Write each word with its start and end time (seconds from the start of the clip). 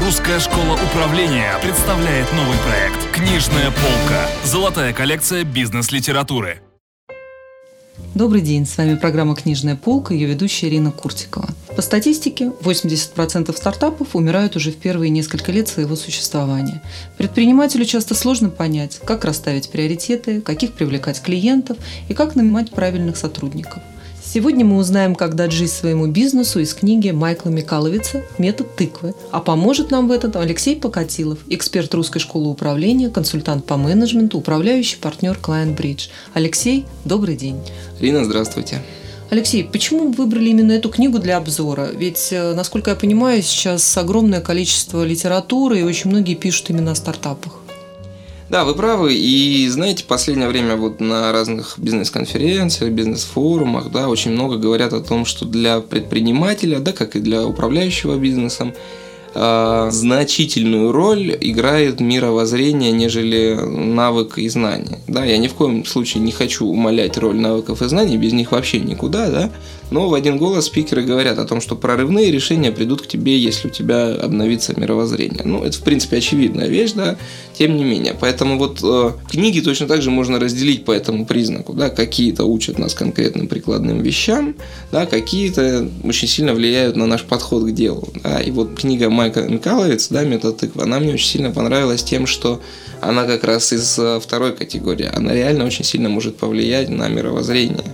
Русская 0.00 0.40
школа 0.40 0.78
управления 0.82 1.52
представляет 1.62 2.32
новый 2.32 2.56
проект 2.64 3.10
«Книжная 3.12 3.70
полка». 3.70 4.30
Золотая 4.44 4.94
коллекция 4.94 5.44
бизнес-литературы. 5.44 6.62
Добрый 8.14 8.40
день, 8.40 8.64
с 8.64 8.78
вами 8.78 8.94
программа 8.94 9.36
«Книжная 9.36 9.76
полка» 9.76 10.14
ее 10.14 10.26
ведущая 10.26 10.68
Ирина 10.68 10.90
Куртикова. 10.90 11.50
По 11.76 11.82
статистике, 11.82 12.50
80% 12.62 13.54
стартапов 13.54 14.16
умирают 14.16 14.56
уже 14.56 14.72
в 14.72 14.76
первые 14.76 15.10
несколько 15.10 15.52
лет 15.52 15.68
своего 15.68 15.94
существования. 15.96 16.82
Предпринимателю 17.18 17.84
часто 17.84 18.14
сложно 18.14 18.48
понять, 18.48 19.00
как 19.04 19.26
расставить 19.26 19.70
приоритеты, 19.70 20.40
каких 20.40 20.72
привлекать 20.72 21.20
клиентов 21.20 21.76
и 22.08 22.14
как 22.14 22.36
нанимать 22.36 22.70
правильных 22.70 23.18
сотрудников– 23.18 23.82
Сегодня 24.32 24.64
мы 24.64 24.76
узнаем, 24.76 25.16
как 25.16 25.34
дать 25.34 25.50
жизнь 25.50 25.72
своему 25.72 26.06
бизнесу 26.06 26.60
из 26.60 26.72
книги 26.72 27.10
Майкла 27.10 27.48
Микаловица 27.48 28.22
«Метод 28.38 28.76
тыквы». 28.76 29.12
А 29.32 29.40
поможет 29.40 29.90
нам 29.90 30.06
в 30.06 30.12
этом 30.12 30.40
Алексей 30.40 30.76
Покатилов, 30.76 31.40
эксперт 31.48 31.92
русской 31.94 32.20
школы 32.20 32.48
управления, 32.48 33.10
консультант 33.10 33.66
по 33.66 33.76
менеджменту, 33.76 34.38
управляющий 34.38 34.98
партнер 34.98 35.36
Client 35.42 35.76
Bridge. 35.76 36.10
Алексей, 36.32 36.86
добрый 37.04 37.34
день. 37.34 37.58
Рина, 37.98 38.24
здравствуйте. 38.24 38.80
Алексей, 39.30 39.64
почему 39.64 40.10
вы 40.10 40.12
выбрали 40.12 40.50
именно 40.50 40.72
эту 40.72 40.90
книгу 40.90 41.18
для 41.18 41.36
обзора? 41.36 41.88
Ведь, 41.92 42.28
э, 42.30 42.54
насколько 42.54 42.90
я 42.90 42.96
понимаю, 42.96 43.42
сейчас 43.42 43.96
огромное 43.96 44.40
количество 44.40 45.04
литературы, 45.04 45.80
и 45.80 45.82
очень 45.82 46.08
многие 46.08 46.36
пишут 46.36 46.70
именно 46.70 46.92
о 46.92 46.94
стартапах. 46.94 47.59
Да, 48.50 48.64
вы 48.64 48.74
правы. 48.74 49.14
И 49.14 49.68
знаете, 49.68 50.04
последнее 50.04 50.48
время 50.48 50.74
вот 50.74 50.98
на 50.98 51.30
разных 51.30 51.78
бизнес-конференциях, 51.78 52.90
бизнес-форумах, 52.92 53.92
да, 53.92 54.08
очень 54.08 54.32
много 54.32 54.56
говорят 54.56 54.92
о 54.92 55.00
том, 55.00 55.24
что 55.24 55.44
для 55.44 55.80
предпринимателя, 55.80 56.80
да, 56.80 56.90
как 56.90 57.14
и 57.14 57.20
для 57.20 57.46
управляющего 57.46 58.18
бизнесом, 58.18 58.74
значительную 59.32 60.92
роль 60.92 61.36
играет 61.40 62.00
мировоззрение, 62.00 62.90
нежели 62.90 63.54
навык 63.54 64.38
и 64.38 64.48
знания. 64.48 64.98
Да, 65.06 65.24
я 65.24 65.38
ни 65.38 65.48
в 65.48 65.54
коем 65.54 65.84
случае 65.84 66.22
не 66.22 66.32
хочу 66.32 66.66
умалять 66.66 67.16
роль 67.18 67.36
навыков 67.36 67.82
и 67.82 67.88
знаний, 67.88 68.16
без 68.16 68.32
них 68.32 68.52
вообще 68.52 68.80
никуда, 68.80 69.30
да, 69.30 69.50
но 69.90 70.08
в 70.08 70.14
один 70.14 70.38
голос 70.38 70.66
спикеры 70.66 71.02
говорят 71.02 71.38
о 71.38 71.44
том, 71.44 71.60
что 71.60 71.74
прорывные 71.76 72.30
решения 72.30 72.70
придут 72.72 73.02
к 73.02 73.06
тебе, 73.06 73.38
если 73.38 73.68
у 73.68 73.70
тебя 73.70 74.14
обновится 74.14 74.78
мировоззрение. 74.78 75.42
Ну, 75.44 75.64
это, 75.64 75.76
в 75.76 75.82
принципе, 75.82 76.18
очевидная 76.18 76.68
вещь, 76.68 76.92
да, 76.92 77.16
тем 77.58 77.76
не 77.76 77.84
менее. 77.84 78.14
Поэтому 78.18 78.58
вот 78.58 78.80
э, 78.82 79.10
книги 79.28 79.60
точно 79.60 79.86
так 79.86 80.02
же 80.02 80.10
можно 80.10 80.38
разделить 80.38 80.84
по 80.84 80.92
этому 80.92 81.26
признаку, 81.26 81.72
да, 81.72 81.90
какие-то 81.90 82.44
учат 82.44 82.78
нас 82.78 82.94
конкретным 82.94 83.48
прикладным 83.48 84.00
вещам, 84.00 84.54
да, 84.92 85.06
какие-то 85.06 85.88
очень 86.04 86.28
сильно 86.28 86.54
влияют 86.54 86.96
на 86.96 87.06
наш 87.06 87.24
подход 87.24 87.64
к 87.64 87.72
делу, 87.72 88.08
да, 88.22 88.40
и 88.40 88.50
вот 88.50 88.74
книга 88.78 89.10
Майка 89.20 89.42
Микаловец, 89.42 90.08
да, 90.08 90.24
«Метод 90.24 90.56
тыквы», 90.56 90.84
она 90.84 90.98
мне 90.98 91.12
очень 91.12 91.28
сильно 91.28 91.50
понравилась 91.50 92.02
тем, 92.02 92.26
что 92.26 92.62
она 93.02 93.26
как 93.26 93.44
раз 93.44 93.70
из 93.70 93.98
э, 93.98 94.18
второй 94.18 94.56
категории, 94.56 95.10
она 95.14 95.34
реально 95.34 95.66
очень 95.66 95.84
сильно 95.84 96.08
может 96.08 96.38
повлиять 96.38 96.88
на 96.88 97.06
мировоззрение. 97.08 97.84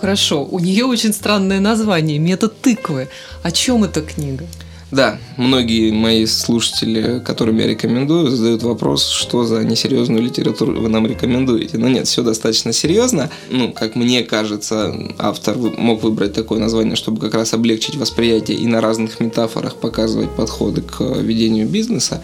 Хорошо, 0.00 0.42
у 0.50 0.58
нее 0.60 0.86
очень 0.86 1.12
странное 1.12 1.60
название 1.60 2.18
«Метод 2.18 2.58
тыквы». 2.62 3.10
О 3.42 3.50
чем 3.50 3.84
эта 3.84 4.00
книга? 4.00 4.46
Да, 4.92 5.18
многие 5.38 5.90
мои 5.90 6.26
слушатели, 6.26 7.18
которым 7.24 7.56
я 7.56 7.66
рекомендую, 7.66 8.30
задают 8.30 8.62
вопрос, 8.62 9.08
что 9.08 9.42
за 9.44 9.64
несерьезную 9.64 10.22
литературу 10.22 10.78
вы 10.78 10.88
нам 10.90 11.06
рекомендуете. 11.06 11.78
Но 11.78 11.88
нет, 11.88 12.06
все 12.06 12.22
достаточно 12.22 12.74
серьезно. 12.74 13.30
Ну, 13.48 13.72
как 13.72 13.96
мне 13.96 14.22
кажется, 14.22 14.94
автор 15.16 15.56
мог 15.56 16.02
выбрать 16.02 16.34
такое 16.34 16.60
название, 16.60 16.94
чтобы 16.94 17.22
как 17.22 17.32
раз 17.32 17.54
облегчить 17.54 17.96
восприятие 17.96 18.58
и 18.58 18.66
на 18.66 18.82
разных 18.82 19.18
метафорах 19.18 19.76
показывать 19.76 20.30
подходы 20.36 20.82
к 20.82 21.00
ведению 21.00 21.66
бизнеса. 21.66 22.22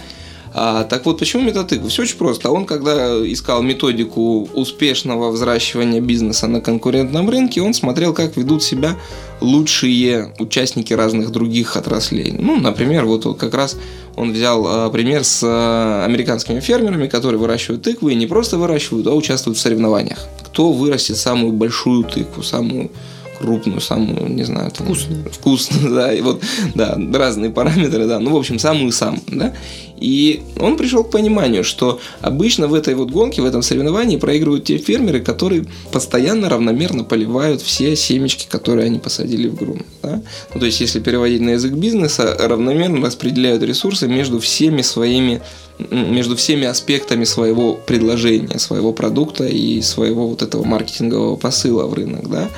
А, 0.55 0.85
так 0.85 1.07
вот, 1.07 1.19
почему 1.19 1.43
метатык? 1.43 1.87
Все 1.89 2.03
очень 2.03 2.17
просто. 2.17 2.51
Он, 2.51 2.65
когда 2.65 3.09
искал 3.31 3.63
методику 3.63 4.49
успешного 4.55 5.31
взращивания 5.31 6.01
бизнеса 6.01 6.47
на 6.47 6.61
конкурентном 6.61 7.29
рынке, 7.29 7.63
он 7.63 7.75
смотрел, 7.75 8.15
как 8.15 8.37
ведут 8.37 8.63
себя 8.63 8.97
лучшие 9.41 10.35
участники 10.39 10.93
разных 10.93 11.31
других 11.31 11.77
отраслей. 11.77 12.33
Ну, 12.33 12.57
например, 12.57 13.05
вот 13.05 13.39
как 13.39 13.55
раз 13.55 13.77
он 14.17 14.33
взял 14.33 14.67
а, 14.67 14.91
пример 14.91 15.25
с 15.25 15.43
а, 15.45 16.05
американскими 16.05 16.61
фермерами, 16.61 17.07
которые 17.07 17.39
выращивают 17.39 17.83
тыквы 17.83 18.13
и 18.13 18.17
не 18.17 18.27
просто 18.27 18.59
выращивают, 18.59 19.07
а 19.07 19.15
участвуют 19.15 19.59
в 19.59 19.61
соревнованиях. 19.61 20.27
Кто 20.45 20.73
вырастет 20.73 21.17
самую 21.17 21.53
большую 21.53 22.05
тыкву, 22.05 22.43
самую 22.43 22.91
крупную, 23.39 23.81
самую, 23.81 24.29
не 24.29 24.45
знаю, 24.45 24.71
там, 24.71 24.87
вкусную. 24.87 25.25
Вкусную, 25.31 25.95
да, 25.95 26.13
и 26.13 26.21
вот, 26.21 26.43
да, 26.75 26.99
разные 27.15 27.51
параметры, 27.51 28.07
да, 28.07 28.19
ну, 28.19 28.33
в 28.33 28.37
общем, 28.37 28.59
самую-самую, 28.59 29.23
да. 29.29 29.55
И 30.01 30.43
он 30.61 30.77
пришел 30.77 31.03
к 31.03 31.11
пониманию, 31.11 31.65
что 31.65 32.01
обычно 32.21 32.69
в 32.69 32.75
этой 32.75 32.95
вот 32.95 33.11
гонке, 33.11 33.43
в 33.43 33.47
этом 33.47 33.63
соревновании 33.63 34.17
проигрывают 34.17 34.65
те 34.65 34.79
фермеры, 34.79 35.21
которые 35.21 35.67
постоянно 35.91 36.49
равномерно 36.49 37.05
поливают 37.05 37.63
все 37.63 37.97
семечки, 37.97 38.47
которые 38.49 38.87
они 38.87 38.99
посадили 38.99 39.49
в 39.49 39.57
грунт. 39.57 39.87
Да? 40.03 40.23
Ну, 40.55 40.61
то 40.61 40.67
есть, 40.67 40.81
если 40.81 41.01
переводить 41.01 41.41
на 41.41 41.51
язык 41.51 41.73
бизнеса, 41.73 42.37
равномерно 42.39 43.05
распределяют 43.05 43.63
ресурсы 43.63 44.07
между 44.07 44.39
всеми 44.39 44.83
своими 44.83 45.43
между 45.91 46.35
всеми 46.37 46.67
аспектами 46.67 47.23
своего 47.23 47.75
предложения, 47.75 48.59
своего 48.59 48.93
продукта 48.93 49.47
и 49.47 49.81
своего 49.81 50.27
вот 50.27 50.43
этого 50.43 50.65
маркетингового 50.65 51.37
посыла 51.37 51.87
в 51.87 51.95
рынок, 51.95 52.29
да. 52.29 52.49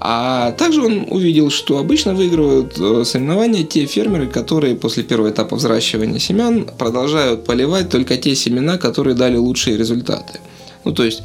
А 0.00 0.52
также 0.52 0.82
он 0.82 1.06
увидел, 1.10 1.50
что 1.50 1.78
обычно 1.78 2.14
выигрывают 2.14 2.78
э, 2.78 3.02
соревнования 3.04 3.64
те 3.64 3.84
фермеры, 3.86 4.28
которые 4.28 4.76
после 4.76 5.02
первого 5.02 5.30
этапа 5.30 5.56
взращивания 5.56 6.20
семян 6.20 6.66
продолжают 6.78 7.44
поливать 7.44 7.88
только 7.88 8.16
те 8.16 8.36
семена, 8.36 8.78
которые 8.78 9.16
дали 9.16 9.36
лучшие 9.36 9.76
результаты. 9.76 10.38
Ну, 10.84 10.92
то 10.92 11.04
есть 11.04 11.22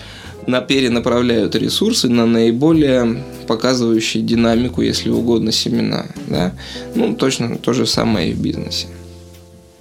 на 0.47 0.61
перенаправляют 0.61 1.55
ресурсы 1.55 2.09
на 2.09 2.25
наиболее 2.25 3.23
показывающие 3.47 4.23
динамику, 4.23 4.81
если 4.81 5.09
угодно, 5.09 5.51
семена. 5.51 6.07
Да? 6.27 6.53
Ну, 6.95 7.15
точно 7.15 7.57
то 7.57 7.73
же 7.73 7.85
самое 7.85 8.31
и 8.31 8.33
в 8.33 8.41
бизнесе. 8.41 8.87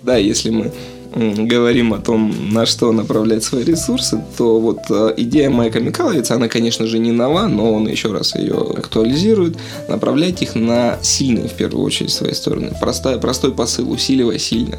Да, 0.03 0.17
если 0.17 0.51
мы 0.51 0.73
говорим 1.15 1.93
о 1.95 1.99
том, 1.99 2.53
на 2.53 2.67
что 2.67 2.93
направлять 2.93 3.45
свои 3.45 3.65
ресурсы, 3.65 4.23
то 4.37 4.61
вот 4.61 4.81
э, 4.91 5.15
идея 5.19 5.51
Майка 5.51 5.81
Микаловица, 5.81 6.35
она, 6.35 6.49
конечно 6.49 6.87
же, 6.87 6.99
не 6.99 7.13
нова, 7.13 7.49
но 7.49 7.73
он 7.73 7.89
еще 7.89 8.13
раз 8.13 8.35
ее 8.35 8.55
актуализирует. 8.77 9.57
Направлять 9.89 10.43
их 10.43 10.55
на 10.55 10.99
сильные, 11.03 11.49
в 11.49 11.53
первую 11.53 11.85
очередь, 11.85 12.13
свои 12.13 12.33
стороны. 12.33 12.73
Простой, 12.81 13.19
простой 13.19 13.53
посыл, 13.53 13.91
усиливая 13.91 14.39
сильно. 14.39 14.79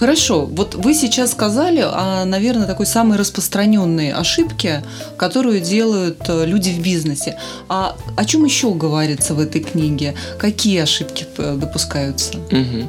Хорошо, 0.00 0.46
вот 0.46 0.76
вы 0.76 0.94
сейчас 0.94 1.32
сказали 1.32 1.80
о, 1.80 2.24
наверное, 2.24 2.66
такой 2.66 2.86
самой 2.86 3.18
распространенной 3.18 4.12
ошибке, 4.12 4.82
которую 5.18 5.60
делают 5.60 6.22
э, 6.26 6.46
люди 6.46 6.70
в 6.70 6.82
бизнесе. 6.82 7.36
А 7.68 7.94
о 8.16 8.24
чем 8.24 8.46
еще 8.46 8.72
говорится 8.72 9.34
в 9.34 9.40
этой 9.40 9.60
книге? 9.60 10.14
Какие 10.38 10.80
ошибки 10.80 11.26
э, 11.36 11.58
допускаются? 11.60 12.38
Угу. 12.38 12.88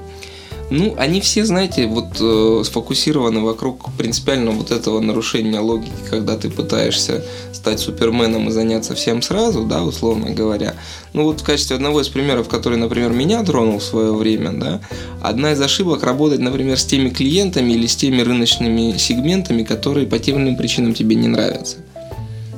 Ну, 0.72 0.96
они 0.98 1.20
все, 1.20 1.44
знаете, 1.44 1.86
вот 1.86 2.16
э, 2.22 2.64
сфокусированы 2.64 3.42
вокруг 3.42 3.92
принципиально 3.98 4.52
вот 4.52 4.72
этого 4.72 5.02
нарушения 5.02 5.60
логики, 5.60 5.92
когда 6.10 6.38
ты 6.38 6.50
пытаешься 6.50 7.26
стать 7.52 7.82
суперменом 7.82 8.48
и 8.48 8.52
заняться 8.52 8.96
всем 8.96 9.22
сразу, 9.22 9.66
да, 9.66 9.84
условно 9.84 10.30
говоря. 10.30 10.76
Ну 11.12 11.26
вот 11.26 11.42
в 11.42 11.44
качестве 11.44 11.76
одного 11.76 12.00
из 12.00 12.08
примеров, 12.08 12.48
который, 12.48 12.78
например, 12.78 13.12
меня 13.12 13.44
тронул 13.44 13.80
в 13.80 13.84
свое 13.84 14.14
время, 14.14 14.54
да, 14.54 14.80
одна 15.22 15.52
из 15.52 15.60
ошибок 15.60 16.04
работать, 16.04 16.40
например, 16.40 16.80
с 16.80 16.86
теми 16.86 17.10
клиентами 17.10 17.74
или 17.74 17.86
с 17.86 17.98
теми 17.98 18.22
рыночными 18.22 18.96
сегментами, 18.98 19.64
которые 19.64 20.08
по 20.08 20.20
тем 20.20 20.38
или 20.38 20.44
иным 20.44 20.56
причинам 20.56 20.94
тебе 20.94 21.18
не 21.18 21.28
нравятся 21.28 21.80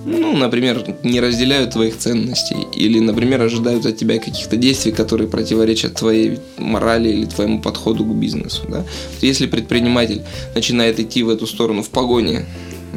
ну, 0.05 0.35
например, 0.35 0.83
не 1.03 1.19
разделяют 1.21 1.71
твоих 1.71 1.97
ценностей 1.97 2.57
или, 2.73 2.99
например, 2.99 3.41
ожидают 3.41 3.85
от 3.85 3.97
тебя 3.97 4.19
каких-то 4.19 4.57
действий, 4.57 4.91
которые 4.91 5.27
противоречат 5.27 5.95
твоей 5.95 6.39
морали 6.57 7.09
или 7.09 7.25
твоему 7.25 7.61
подходу 7.61 8.03
к 8.03 8.15
бизнесу. 8.15 8.63
Да? 8.67 8.85
Если 9.21 9.47
предприниматель 9.47 10.21
начинает 10.55 10.99
идти 10.99 11.23
в 11.23 11.29
эту 11.29 11.47
сторону 11.47 11.83
в 11.83 11.89
погоне 11.89 12.45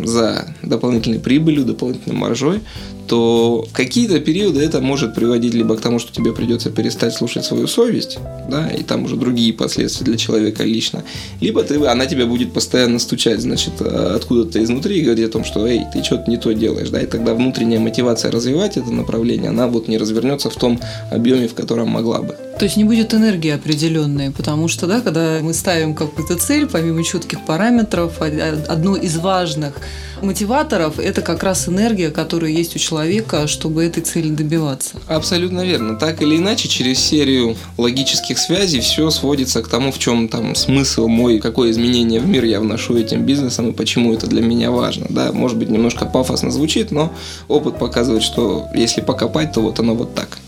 за 0.04 0.54
дополнительной 0.62 1.18
прибылью, 1.18 1.64
дополнительной 1.64 2.16
маржой, 2.16 2.60
то 3.06 3.66
какие-то 3.72 4.18
периоды 4.20 4.60
это 4.60 4.80
может 4.80 5.14
приводить 5.14 5.54
либо 5.54 5.76
к 5.76 5.80
тому, 5.80 5.98
что 5.98 6.12
тебе 6.12 6.32
придется 6.32 6.70
перестать 6.70 7.14
слушать 7.14 7.44
свою 7.44 7.66
совесть, 7.66 8.18
да, 8.50 8.68
и 8.68 8.82
там 8.82 9.04
уже 9.04 9.16
другие 9.16 9.52
последствия 9.52 10.04
для 10.04 10.16
человека 10.16 10.64
лично, 10.64 11.04
либо 11.40 11.62
ты, 11.62 11.76
она 11.86 12.06
тебе 12.06 12.26
будет 12.26 12.52
постоянно 12.52 12.98
стучать, 12.98 13.40
значит, 13.40 13.80
откуда-то 13.80 14.62
изнутри 14.62 14.98
и 14.98 15.02
говорить 15.02 15.28
о 15.28 15.32
том, 15.32 15.44
что, 15.44 15.66
эй, 15.66 15.82
ты 15.92 16.02
что-то 16.02 16.30
не 16.30 16.36
то 16.36 16.52
делаешь, 16.52 16.90
да, 16.90 17.00
и 17.00 17.06
тогда 17.06 17.34
внутренняя 17.34 17.80
мотивация 17.80 18.30
развивать 18.30 18.76
это 18.76 18.90
направление, 18.90 19.50
она 19.50 19.68
вот 19.68 19.88
не 19.88 19.98
развернется 19.98 20.50
в 20.50 20.56
том 20.56 20.80
объеме, 21.10 21.48
в 21.48 21.54
котором 21.54 21.88
могла 21.88 22.22
бы. 22.22 22.36
То 22.58 22.64
есть 22.64 22.78
не 22.78 22.84
будет 22.84 23.12
энергии 23.12 23.50
определенной, 23.50 24.30
потому 24.30 24.66
что, 24.68 24.86
да, 24.86 25.02
когда 25.02 25.40
мы 25.42 25.52
ставим 25.52 25.94
какую-то 25.94 26.36
цель, 26.36 26.66
помимо 26.66 27.04
четких 27.04 27.44
параметров, 27.44 28.14
одно 28.22 28.96
из 28.96 29.18
важных 29.18 29.74
мотиваторов– 30.22 30.98
это 30.98 31.20
как 31.20 31.42
раз 31.42 31.68
энергия, 31.68 32.10
которая 32.10 32.50
есть 32.50 32.74
у 32.74 32.78
человека, 32.78 33.46
чтобы 33.46 33.84
этой 33.84 34.02
цели 34.02 34.30
добиваться. 34.30 34.96
Абсолютно 35.06 35.66
верно. 35.66 35.96
Так 35.96 36.22
или 36.22 36.38
иначе, 36.38 36.68
через 36.68 36.98
серию 36.98 37.56
логических 37.76 38.38
связей 38.38 38.80
все 38.80 39.10
сводится 39.10 39.62
к 39.62 39.68
тому, 39.68 39.92
в 39.92 39.98
чем 39.98 40.28
там 40.28 40.54
смысл 40.54 41.08
мой, 41.08 41.40
какое 41.40 41.70
изменение 41.70 42.20
в 42.20 42.26
мир 42.26 42.44
я 42.44 42.60
вношу 42.60 42.96
этим 42.96 43.26
бизнесом 43.26 43.68
и 43.68 43.72
почему 43.72 44.14
это 44.14 44.26
для 44.26 44.40
меня 44.40 44.70
важно. 44.70 45.06
Да, 45.10 45.30
может 45.30 45.58
быть, 45.58 45.68
немножко 45.68 46.06
пафосно 46.06 46.50
звучит, 46.50 46.90
но 46.90 47.12
опыт 47.48 47.78
показывает, 47.78 48.22
что 48.22 48.64
если 48.74 49.02
покопать, 49.02 49.52
то 49.52 49.60
вот 49.60 49.78
оно 49.78 49.94
вот 49.94 50.14
так. 50.14 50.38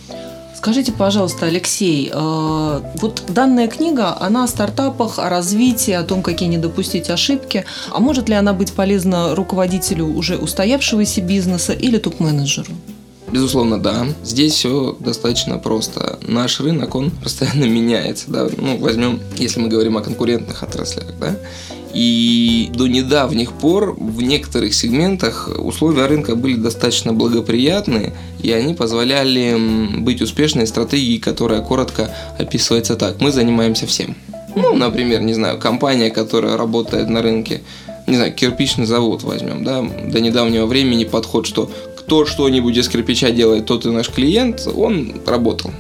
Скажите, 0.69 0.93
пожалуйста, 0.93 1.47
Алексей, 1.47 2.11
э, 2.13 2.81
вот 3.01 3.23
данная 3.29 3.69
книга, 3.69 4.15
она 4.21 4.45
о 4.45 4.47
стартапах, 4.47 5.19
о 5.19 5.31
развитии, 5.31 5.95
о 5.95 6.03
том, 6.03 6.21
какие 6.23 6.47
не 6.47 6.59
допустить 6.59 7.09
ошибки. 7.09 7.65
А 7.91 8.01
может 8.01 8.29
ли 8.29 8.35
она 8.35 8.53
быть 8.53 8.75
полезна 8.75 9.35
руководителю 9.35 10.05
уже 10.05 10.37
устоявшегося 10.37 11.23
бизнеса 11.23 11.73
или 11.73 11.97
топ-менеджеру? 11.97 12.71
Безусловно, 13.33 13.81
да. 13.81 14.09
Здесь 14.23 14.53
все 14.53 14.95
достаточно 15.01 15.57
просто. 15.57 16.19
Наш 16.21 16.61
рынок, 16.61 16.95
он 16.95 17.13
постоянно 17.13 17.65
меняется. 17.71 18.31
Да? 18.31 18.47
Ну, 18.55 18.77
возьмем, 18.77 19.21
если 19.39 19.61
мы 19.61 19.69
говорим 19.69 19.97
о 19.97 20.03
конкурентных 20.03 20.63
отраслях, 20.63 21.07
да, 21.19 21.35
и 21.95 22.71
до 22.75 22.87
недавних 22.87 23.53
пор 23.53 23.97
в 23.99 24.23
некоторых 24.23 24.75
сегментах 24.75 25.49
условия 25.59 26.07
рынка 26.07 26.37
были 26.37 26.55
достаточно 26.55 27.13
благоприятные, 27.13 28.13
и 28.43 28.53
они 28.53 28.75
позволяли 28.75 29.57
быть 29.99 30.21
успешной 30.21 30.67
стратегией, 30.67 31.19
которая 31.19 31.61
коротко 31.61 32.15
описывается 32.39 32.97
так. 32.97 33.21
Мы 33.21 33.33
занимаемся 33.33 33.87
всем. 33.87 34.17
Ну, 34.55 34.75
например, 34.75 35.23
не 35.23 35.35
знаю, 35.35 35.59
компания, 35.59 36.11
которая 36.11 36.57
работает 36.57 37.09
на 37.09 37.23
рынке, 37.23 37.63
не 38.07 38.17
знаю, 38.17 38.35
кирпичный 38.35 38.87
завод 38.87 39.23
возьмем, 39.23 39.65
да, 39.65 39.83
до 39.83 40.21
недавнего 40.21 40.67
времени 40.67 41.05
подход, 41.05 41.47
что 41.47 41.71
кто 41.97 42.25
что-нибудь 42.27 42.77
из 42.77 42.89
кирпича 42.89 43.31
делает, 43.31 43.67
тот 43.67 43.87
и 43.87 43.91
наш 43.91 44.09
клиент, 44.09 44.67
он 44.67 45.21
работал, 45.27 45.71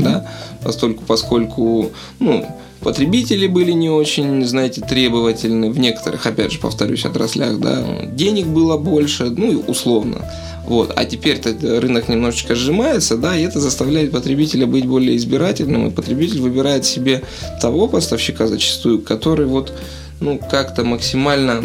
да, 0.00 0.26
поскольку, 0.62 1.04
поскольку, 1.04 1.90
ну, 2.18 2.46
Потребители 2.82 3.46
были 3.46 3.72
не 3.72 3.88
очень, 3.90 4.44
знаете, 4.44 4.80
требовательны 4.80 5.70
в 5.70 5.78
некоторых, 5.78 6.26
опять 6.26 6.52
же, 6.52 6.58
повторюсь, 6.58 7.04
отраслях, 7.04 7.58
да, 7.60 7.84
денег 8.06 8.46
было 8.46 8.76
больше, 8.76 9.30
ну, 9.30 9.52
и 9.52 9.54
условно. 9.54 10.22
Вот. 10.66 10.92
А 10.96 11.04
теперь-то 11.04 11.54
рынок 11.80 12.08
немножечко 12.08 12.54
сжимается, 12.54 13.16
да, 13.16 13.36
и 13.36 13.42
это 13.42 13.60
заставляет 13.60 14.10
потребителя 14.10 14.66
быть 14.66 14.86
более 14.86 15.16
избирательным, 15.16 15.86
и 15.86 15.90
потребитель 15.90 16.40
выбирает 16.40 16.84
себе 16.84 17.22
того 17.60 17.88
поставщика 17.88 18.46
зачастую, 18.46 19.00
который 19.00 19.46
вот, 19.46 19.72
ну, 20.20 20.40
как-то 20.50 20.84
максимально 20.84 21.64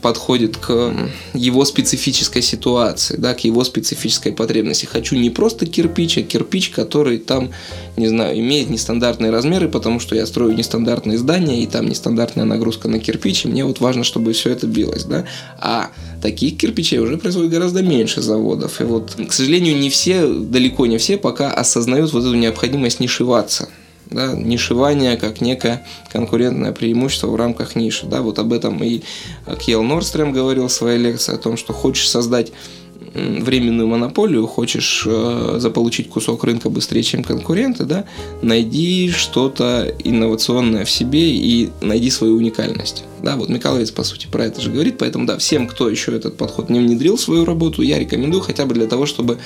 подходит 0.00 0.56
к 0.56 0.94
его 1.34 1.64
специфической 1.64 2.42
ситуации, 2.42 3.16
да, 3.16 3.34
к 3.34 3.40
его 3.40 3.64
специфической 3.64 4.32
потребности. 4.32 4.86
Хочу 4.86 5.16
не 5.16 5.30
просто 5.30 5.66
кирпич, 5.66 6.18
а 6.18 6.22
кирпич, 6.22 6.70
который 6.70 7.18
там, 7.18 7.50
не 7.96 8.08
знаю, 8.08 8.38
имеет 8.38 8.70
нестандартные 8.70 9.30
размеры, 9.30 9.68
потому 9.68 10.00
что 10.00 10.14
я 10.14 10.26
строю 10.26 10.54
нестандартные 10.54 11.18
здания, 11.18 11.62
и 11.62 11.66
там 11.66 11.88
нестандартная 11.88 12.44
нагрузка 12.44 12.88
на 12.88 12.98
кирпич, 12.98 13.44
и 13.44 13.48
мне 13.48 13.64
вот 13.64 13.80
важно, 13.80 14.04
чтобы 14.04 14.32
все 14.32 14.50
это 14.50 14.66
билось, 14.66 15.04
да. 15.04 15.24
А 15.58 15.90
таких 16.22 16.56
кирпичей 16.56 16.98
уже 16.98 17.18
производит 17.18 17.50
гораздо 17.50 17.82
меньше 17.82 18.22
заводов. 18.22 18.80
И 18.80 18.84
вот, 18.84 19.16
к 19.28 19.32
сожалению, 19.32 19.76
не 19.76 19.90
все, 19.90 20.26
далеко 20.26 20.86
не 20.86 20.98
все 20.98 21.18
пока 21.18 21.50
осознают 21.50 22.12
вот 22.12 22.24
эту 22.24 22.34
необходимость 22.34 23.00
нишеваться 23.00 23.68
да, 24.14 24.32
нишевание 24.32 25.16
как 25.16 25.40
некое 25.40 25.84
конкурентное 26.12 26.72
преимущество 26.72 27.28
в 27.28 27.36
рамках 27.36 27.76
ниши. 27.76 28.06
Да, 28.06 28.22
вот 28.22 28.38
об 28.38 28.52
этом 28.52 28.82
и 28.82 29.02
Кьел 29.60 29.82
Норстрем 29.82 30.32
говорил 30.32 30.68
в 30.68 30.72
своей 30.72 30.98
лекции, 30.98 31.34
о 31.34 31.38
том, 31.38 31.56
что 31.56 31.72
хочешь 31.72 32.08
создать 32.08 32.52
временную 33.14 33.86
монополию, 33.86 34.46
хочешь 34.46 35.04
э, 35.06 35.56
заполучить 35.58 36.08
кусок 36.08 36.42
рынка 36.44 36.68
быстрее, 36.68 37.02
чем 37.02 37.22
конкуренты, 37.22 37.84
да, 37.84 38.06
найди 38.42 39.10
что-то 39.10 39.94
инновационное 40.02 40.84
в 40.84 40.90
себе 40.90 41.30
и 41.30 41.70
найди 41.80 42.10
свою 42.10 42.36
уникальность. 42.36 43.04
Да, 43.22 43.36
вот 43.36 43.48
Миколаевец, 43.48 43.92
по 43.92 44.02
сути, 44.02 44.26
про 44.26 44.46
это 44.46 44.60
же 44.60 44.70
говорит, 44.70 44.98
поэтому, 44.98 45.26
да, 45.26 45.38
всем, 45.38 45.68
кто 45.68 45.88
еще 45.88 46.16
этот 46.16 46.36
подход 46.36 46.70
не 46.70 46.80
внедрил 46.80 47.16
в 47.16 47.20
свою 47.20 47.44
работу, 47.44 47.82
я 47.82 47.98
рекомендую 47.98 48.42
хотя 48.42 48.66
бы 48.66 48.74
для 48.74 48.86
того, 48.86 49.06
чтобы, 49.06 49.38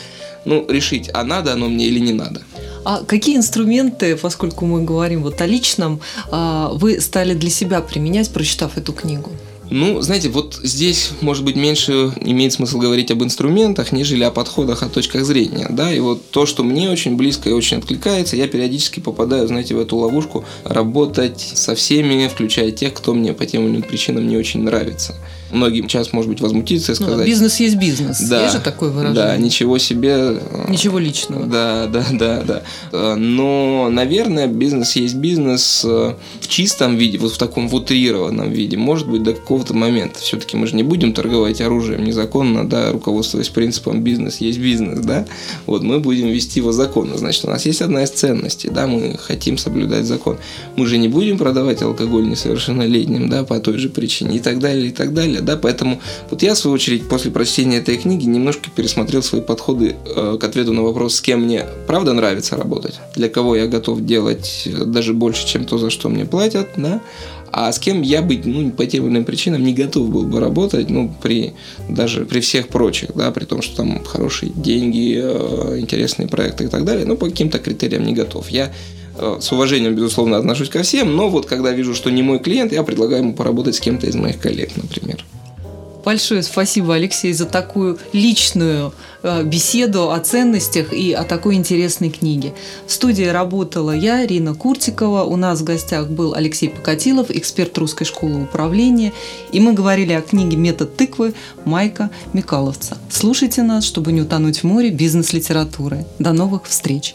ну, 0.47 0.65
решить, 0.69 1.11
а 1.13 1.23
надо 1.23 1.53
оно 1.53 1.69
мне 1.69 1.87
или 1.87 1.99
не 1.99 2.15
надо. 2.15 2.43
А 2.89 3.05
какие 3.05 3.37
инструменты, 3.37 4.17
поскольку 4.17 4.65
мы 4.65 4.83
говорим 4.83 5.23
вот 5.23 5.43
о 5.43 5.47
личном, 5.47 6.01
а, 6.31 6.71
вы 6.73 7.03
стали 7.03 7.35
для 7.35 7.51
себя 7.51 7.83
применять, 7.83 8.31
прочитав 8.31 8.79
эту 8.79 8.95
книгу? 8.95 9.31
Ну, 9.71 10.01
знаете, 10.01 10.29
вот 10.29 10.59
здесь, 10.63 11.11
может 11.21 11.45
быть, 11.45 11.57
меньше 11.57 12.13
имеет 12.21 12.53
смысл 12.53 12.79
говорить 12.79 13.11
об 13.11 13.23
инструментах, 13.23 13.93
нежели 13.93 14.25
о 14.25 14.31
подходах, 14.31 14.83
о 14.83 14.89
точках 14.89 15.25
зрения, 15.25 15.67
да, 15.71 15.93
и 15.93 16.01
вот 16.01 16.31
то, 16.31 16.47
что 16.47 16.65
мне 16.65 16.91
очень 16.91 17.17
близко 17.17 17.51
и 17.51 17.53
очень 17.53 17.79
откликается, 17.79 18.37
я 18.37 18.49
периодически 18.49 19.01
попадаю, 19.01 19.47
знаете, 19.47 19.75
в 19.75 19.81
эту 19.81 19.97
ловушку 19.97 20.45
работать 20.65 21.41
со 21.41 21.75
всеми, 21.75 22.29
включая 22.29 22.71
тех, 22.71 22.95
кто 22.95 23.15
мне 23.15 23.33
по 23.33 23.47
тем 23.47 23.65
или 23.65 23.71
иным 23.71 23.83
причинам 23.83 24.27
не 24.27 24.37
очень 24.37 24.63
нравится. 24.63 25.15
Многим 25.51 25.89
сейчас, 25.89 26.13
может 26.13 26.31
быть, 26.31 26.41
возмутиться 26.41 26.93
и 26.93 26.95
ну, 26.99 27.07
сказать... 27.07 27.21
Ну, 27.21 27.25
бизнес 27.25 27.59
есть 27.61 27.77
бизнес. 27.77 28.21
Да, 28.21 28.43
есть 28.43 28.55
же 28.55 28.61
такое 28.61 28.91
выражение. 28.91 29.23
Да, 29.23 29.37
ничего 29.37 29.79
себе... 29.79 30.11
Э, 30.11 30.67
ничего 30.69 30.99
личного. 30.99 31.47
Да, 31.47 31.87
да, 31.87 32.05
да, 32.13 32.43
да. 32.43 32.63
Э, 32.93 33.15
но, 33.15 33.89
наверное, 33.91 34.47
бизнес 34.47 34.97
есть 34.97 35.15
бизнес 35.15 35.85
э, 35.87 36.15
в 36.41 36.49
чистом 36.49 36.97
виде, 36.97 37.17
вот 37.17 37.33
в 37.33 37.39
таком 37.39 37.69
в 37.69 37.75
утрированном 37.75 38.51
виде, 38.51 38.77
может 38.77 39.09
быть, 39.09 39.23
до 39.23 39.33
какого-то 39.59 39.75
момента. 39.75 40.21
Все-таки 40.21 40.57
мы 40.57 40.67
же 40.67 40.77
не 40.77 40.83
будем 40.83 41.13
торговать 41.13 41.61
оружием 41.61 42.05
незаконно, 42.05 42.69
да, 42.69 42.93
руководствуясь 42.93 43.49
принципом 43.49 44.03
бизнес 44.03 44.39
есть 44.39 44.59
бизнес, 44.59 45.01
да. 45.01 45.27
Вот 45.67 45.83
мы 45.83 45.99
будем 45.99 46.29
вести 46.29 46.61
его 46.61 46.73
законно. 46.73 47.19
Значит, 47.19 47.45
у 47.45 47.49
нас 47.49 47.67
есть 47.67 47.83
одна 47.83 48.05
из 48.05 48.11
ценностей, 48.11 48.69
да, 48.71 48.87
мы 48.87 49.19
хотим 49.19 49.59
соблюдать 49.59 50.05
закон. 50.05 50.39
Мы 50.77 50.87
же 50.87 50.99
не 50.99 51.09
будем 51.09 51.39
продавать 51.39 51.83
алкоголь 51.83 52.29
несовершеннолетним, 52.29 53.29
да, 53.29 53.43
по 53.45 53.59
той 53.59 53.79
же 53.79 53.89
причине 53.89 54.37
и 54.37 54.41
так 54.41 54.61
далее, 54.61 54.89
и 54.89 54.93
так 54.93 55.13
далее. 55.13 55.41
Да? 55.41 55.57
Поэтому 55.57 56.01
вот 56.31 56.43
я, 56.43 56.55
в 56.55 56.59
свою 56.59 56.75
очередь, 56.75 57.09
после 57.09 57.31
прочтения 57.31 57.79
этой 57.79 57.97
книги 57.97 58.27
немножко 58.27 58.71
пересмотрел 58.75 59.23
свои 59.23 59.41
подходы 59.41 59.97
э, 60.07 60.39
к 60.41 60.45
ответу 60.45 60.73
на 60.73 60.83
вопрос, 60.83 61.17
с 61.17 61.21
кем 61.21 61.43
мне 61.43 61.67
правда 61.87 62.13
нравится 62.13 62.57
работать, 62.57 63.01
для 63.17 63.29
кого 63.29 63.57
я 63.57 63.67
готов 63.67 64.05
делать 64.05 64.63
э, 64.67 64.85
даже 64.85 65.15
больше, 65.15 65.47
чем 65.47 65.65
то, 65.65 65.79
за 65.79 65.91
что 65.91 66.09
мне 66.09 66.25
платят, 66.25 66.69
да? 66.77 67.01
А 67.61 67.73
с 67.73 67.81
кем 67.81 68.03
я 68.03 68.23
быть, 68.23 68.47
ну, 68.47 68.71
по 68.71 68.87
тем 68.87 69.05
или 69.05 69.11
иным 69.11 69.25
причинам 69.25 69.65
не 69.65 69.75
готов 69.75 70.11
был 70.11 70.23
бы 70.23 70.39
работать, 70.39 70.91
ну, 70.91 71.13
при, 71.21 71.55
даже 71.89 72.25
при 72.25 72.39
всех 72.39 72.69
прочих, 72.69 73.11
да, 73.17 73.33
при 73.33 73.47
том, 73.47 73.63
что 73.63 73.79
там 73.79 74.05
хорошие 74.05 74.53
деньги, 74.55 75.19
э, 75.21 75.81
интересные 75.81 76.29
проекты 76.29 76.65
и 76.65 76.69
так 76.69 76.85
далее, 76.85 77.05
но 77.05 77.17
по 77.17 77.27
каким-то 77.27 77.59
критериям 77.59 78.05
не 78.05 78.13
готов. 78.13 78.49
Я 78.51 78.73
э, 79.17 79.39
с 79.41 79.51
уважением, 79.51 79.97
безусловно, 79.97 80.37
отношусь 80.37 80.69
ко 80.69 80.85
всем, 80.85 81.17
но 81.17 81.29
вот 81.29 81.47
когда 81.47 81.73
вижу, 81.73 81.97
что 81.97 82.11
не 82.11 82.23
мой 82.23 82.39
клиент, 82.39 82.73
я 82.73 82.85
предлагаю 82.85 83.23
ему 83.23 83.33
поработать 83.33 83.75
с 83.75 83.81
кем-то 83.81 84.07
из 84.07 84.15
моих 84.15 84.39
коллег, 84.39 84.77
например. 84.77 85.25
Большое 86.05 86.43
спасибо, 86.43 86.95
Алексей, 86.95 87.33
за 87.33 87.45
такую 87.45 87.99
личную 88.13 88.93
э, 89.23 89.43
беседу 89.43 90.11
о 90.11 90.19
ценностях 90.21 90.93
и 90.93 91.13
о 91.13 91.25
такой 91.25 91.57
интересной 91.57 92.11
книге. 92.11 92.55
В 92.87 92.93
студии 92.93 93.25
работала 93.25 93.93
я, 93.93 94.25
Рина 94.25 94.55
Куртикова. 94.55 95.25
У 95.25 95.37
нас 95.37 95.61
в 95.61 95.65
гостях 95.65 96.09
был 96.09 96.35
Алексей 96.35 96.69
Покатилов, 96.69 97.31
эксперт 97.31 97.77
Русской 97.79 98.05
школы 98.05 98.43
управления. 98.43 99.13
И 99.53 99.61
мы 99.61 99.73
говорили 99.73 100.13
о 100.13 100.23
книге 100.23 100.57
«Метод 100.57 100.97
тыквы» 100.97 101.35
Майка 101.65 102.11
Микаловца. 102.33 102.97
Слушайте 103.11 103.63
нас, 103.63 103.85
чтобы 103.85 104.13
не 104.13 104.23
утонуть 104.23 104.61
в 104.61 104.65
море 104.65 104.91
бизнес-литературы. 104.91 106.07
До 106.19 106.33
новых 106.33 106.65
встреч! 106.67 107.15